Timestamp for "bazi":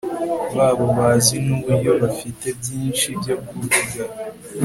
0.97-1.35